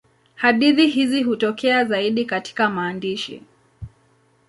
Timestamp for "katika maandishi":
2.25-3.43